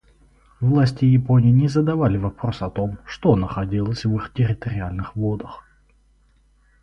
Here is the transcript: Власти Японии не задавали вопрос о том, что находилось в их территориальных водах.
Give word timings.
Власти 0.61 1.05
Японии 1.05 1.51
не 1.51 1.67
задавали 1.67 2.17
вопрос 2.17 2.63
о 2.63 2.71
том, 2.71 2.97
что 3.05 3.35
находилось 3.35 4.03
в 4.03 4.15
их 4.15 4.33
территориальных 4.33 5.15
водах. 5.15 5.63